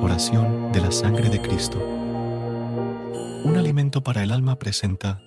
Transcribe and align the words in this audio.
Oración 0.00 0.70
de 0.70 0.80
la 0.80 0.92
sangre 0.92 1.28
de 1.28 1.42
Cristo. 1.42 1.78
Un 3.44 3.56
alimento 3.56 4.02
para 4.04 4.22
el 4.22 4.30
alma 4.30 4.56
presenta 4.56 5.20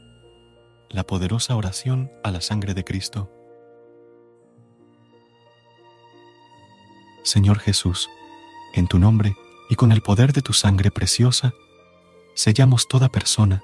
la 0.89 1.03
poderosa 1.05 1.57
oración 1.57 2.09
a 2.23 2.31
la 2.31 2.39
sangre 2.39 2.73
de 2.73 2.85
Cristo. 2.85 3.29
Señor 7.23 7.59
Jesús, 7.59 8.09
en 8.73 8.87
tu 8.87 8.97
nombre 8.97 9.35
y 9.69 9.75
con 9.75 9.91
el 9.91 10.01
poder 10.01 10.31
de 10.31 10.41
tu 10.41 10.53
sangre 10.53 10.89
preciosa, 10.89 11.53
sellamos 12.33 12.87
toda 12.87 13.09
persona, 13.09 13.61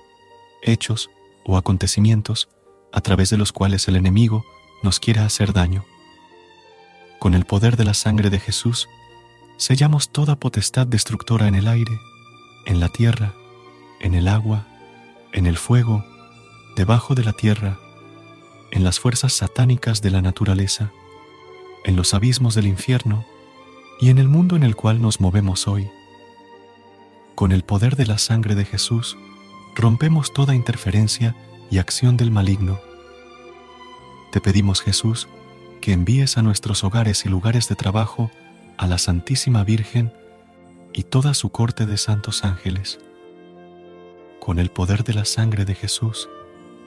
hechos 0.61 1.09
o 1.45 1.55
acontecimientos 1.55 2.49
a 2.91 2.99
través 2.99 3.29
de 3.29 3.37
los 3.37 3.53
cuales 3.53 3.87
el 3.87 3.95
enemigo 3.95 4.43
nos 4.83 4.99
quiera 4.99 5.23
hacer 5.23 5.53
daño. 5.53 5.85
Con 7.19 7.33
el 7.33 7.45
poder 7.45 7.77
de 7.77 7.85
la 7.85 7.93
sangre 7.93 8.29
de 8.29 8.39
Jesús, 8.39 8.89
sellamos 9.57 10.09
toda 10.09 10.35
potestad 10.35 10.87
destructora 10.87 11.47
en 11.47 11.55
el 11.55 11.67
aire, 11.67 11.99
en 12.65 12.79
la 12.79 12.89
tierra, 12.89 13.33
en 13.99 14.13
el 14.13 14.27
agua, 14.27 14.67
en 15.33 15.47
el 15.47 15.57
fuego, 15.57 16.05
debajo 16.75 17.15
de 17.15 17.23
la 17.23 17.33
tierra, 17.33 17.79
en 18.71 18.83
las 18.83 18.99
fuerzas 18.99 19.33
satánicas 19.33 20.01
de 20.01 20.11
la 20.11 20.21
naturaleza, 20.21 20.91
en 21.85 21.95
los 21.95 22.13
abismos 22.13 22.53
del 22.53 22.67
infierno 22.67 23.25
y 23.99 24.09
en 24.09 24.19
el 24.19 24.27
mundo 24.27 24.55
en 24.55 24.63
el 24.63 24.75
cual 24.75 25.01
nos 25.01 25.19
movemos 25.19 25.67
hoy. 25.67 25.89
Con 27.33 27.51
el 27.51 27.63
poder 27.63 27.95
de 27.95 28.05
la 28.05 28.19
sangre 28.19 28.55
de 28.55 28.65
Jesús, 28.65 29.17
rompemos 29.75 30.33
toda 30.33 30.55
interferencia 30.55 31.35
y 31.71 31.79
acción 31.79 32.15
del 32.17 32.31
maligno. 32.31 32.79
Te 34.31 34.41
pedimos, 34.41 34.81
Jesús, 34.81 35.27
que 35.81 35.93
envíes 35.93 36.37
a 36.37 36.41
nuestros 36.41 36.83
hogares 36.83 37.25
y 37.25 37.29
lugares 37.29 37.69
de 37.69 37.75
trabajo 37.75 38.29
a 38.77 38.87
la 38.87 38.97
Santísima 38.97 39.63
Virgen 39.63 40.13
y 40.93 41.03
toda 41.03 41.33
su 41.33 41.49
corte 41.49 41.85
de 41.85 41.97
santos 41.97 42.43
ángeles. 42.43 42.99
Con 44.39 44.59
el 44.59 44.69
poder 44.69 45.03
de 45.03 45.13
la 45.13 45.25
sangre 45.25 45.65
de 45.65 45.75
Jesús, 45.75 46.29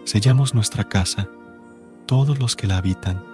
sellamos 0.05 0.55
nuestra 0.55 0.89
casa, 0.89 1.29
todos 2.07 2.39
los 2.39 2.57
que 2.57 2.67
la 2.67 2.79
habitan. 2.79 3.25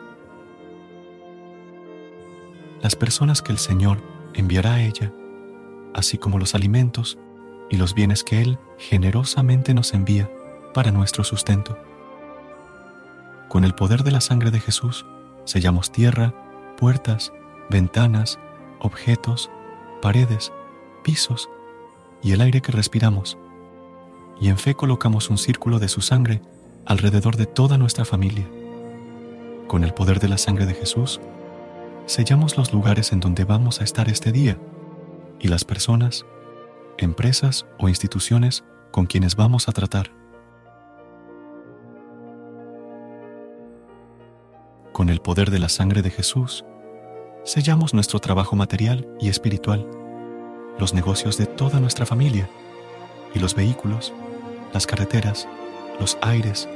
Las 2.83 2.97
personas 2.97 3.43
que 3.43 3.53
el 3.53 3.59
Señor 3.59 4.03
enviará 4.35 4.75
a 4.75 4.83
ella, 4.83 5.13
así 5.95 6.19
como 6.19 6.39
los 6.39 6.55
alimentos 6.55 7.19
y 7.71 7.77
los 7.77 7.95
bienes 7.95 8.23
que 8.23 8.43
Él 8.43 8.59
generosamente 8.79 9.75
nos 9.75 9.95
envía 9.95 10.31
para 10.75 10.93
nuestro 10.93 11.25
sustento. 11.25 11.79
Con 13.49 13.65
el 13.65 13.75
poder 13.75 14.03
de 14.03 14.11
la 14.11 14.21
sangre 14.21 14.51
de 14.51 14.61
Jesús, 14.61 15.07
sellamos 15.45 15.91
tierra, 15.91 16.35
puertas, 16.77 17.33
ventanas, 17.71 18.39
objetos, 18.87 19.51
paredes, 20.01 20.53
pisos 21.03 21.51
y 22.23 22.33
el 22.33 22.41
aire 22.41 22.61
que 22.61 22.73
respiramos, 22.73 23.39
y 24.41 24.49
en 24.49 24.59
fe 24.59 24.75
colocamos 24.75 25.31
un 25.31 25.39
círculo 25.39 25.79
de 25.79 25.89
su 25.89 26.01
sangre 26.01 26.43
alrededor 26.85 27.37
de 27.37 27.47
toda 27.47 27.79
nuestra 27.79 28.05
familia. 28.05 28.47
Con 29.67 29.85
el 29.85 29.93
poder 29.93 30.21
de 30.21 30.29
la 30.29 30.39
sangre 30.39 30.67
de 30.67 30.75
Jesús, 30.75 31.21
sellamos 32.07 32.57
los 32.57 32.73
lugares 32.73 33.13
en 33.13 33.21
donde 33.21 33.45
vamos 33.45 33.81
a 33.81 33.85
estar 33.85 34.09
este 34.09 34.33
día 34.33 34.59
y 35.41 35.49
las 35.49 35.65
personas, 35.65 36.25
empresas 36.99 37.67
o 37.79 37.89
instituciones 37.89 38.65
con 38.91 39.07
quienes 39.07 39.37
vamos 39.37 39.69
a 39.69 39.73
tratar. 39.73 40.11
Con 44.93 45.11
el 45.11 45.21
poder 45.21 45.51
de 45.51 45.59
la 45.59 45.69
sangre 45.69 46.01
de 46.01 46.11
Jesús, 46.11 46.65
sellamos 47.47 47.95
nuestro 47.95 48.19
trabajo 48.19 48.57
material 48.57 49.07
y 49.21 49.29
espiritual, 49.29 49.89
los 50.81 50.93
negocios 50.95 51.39
de 51.39 51.47
toda 51.47 51.79
nuestra 51.79 52.05
familia 52.05 52.51
y 53.35 53.39
los 53.39 53.55
vehículos, 53.55 54.13
las 54.75 54.85
carreteras, 54.85 55.47
los 56.01 56.19
aires, 56.23 56.69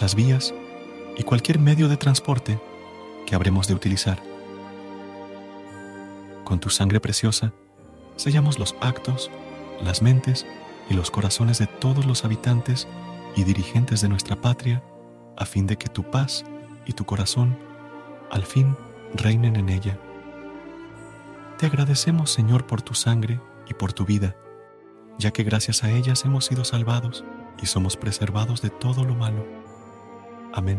las 0.00 0.14
vías 0.14 0.54
y 1.18 1.24
cualquier 1.24 1.58
medio 1.58 1.88
de 1.88 1.98
transporte 1.98 2.58
que 3.26 3.34
habremos 3.34 3.68
de 3.68 3.74
utilizar. 3.74 4.18
Con 6.42 6.58
tu 6.58 6.70
sangre 6.70 7.00
preciosa, 7.00 7.52
sellamos 8.16 8.58
los 8.58 8.74
actos, 8.80 9.30
las 9.82 10.00
mentes 10.00 10.46
y 10.88 10.94
los 10.94 11.10
corazones 11.10 11.58
de 11.58 11.66
todos 11.66 12.06
los 12.06 12.24
habitantes 12.24 12.88
y 13.36 13.44
dirigentes 13.44 14.00
de 14.00 14.08
nuestra 14.08 14.36
patria, 14.36 14.82
a 15.36 15.44
fin 15.44 15.66
de 15.66 15.76
que 15.76 15.88
tu 15.88 16.02
paz 16.02 16.46
y 16.86 16.94
tu 16.94 17.04
corazón 17.04 17.58
al 18.30 18.44
fin 18.44 18.74
reinen 19.14 19.56
en 19.56 19.68
ella. 19.68 19.98
Te 21.64 21.68
agradecemos, 21.68 22.30
Señor, 22.30 22.66
por 22.66 22.82
tu 22.82 22.92
sangre 22.92 23.40
y 23.66 23.72
por 23.72 23.94
tu 23.94 24.04
vida, 24.04 24.36
ya 25.18 25.30
que 25.30 25.44
gracias 25.44 25.82
a 25.82 25.90
ellas 25.90 26.26
hemos 26.26 26.44
sido 26.44 26.62
salvados 26.62 27.24
y 27.62 27.64
somos 27.64 27.96
preservados 27.96 28.60
de 28.60 28.68
todo 28.68 29.02
lo 29.02 29.14
malo. 29.14 29.46
Amén. 30.52 30.78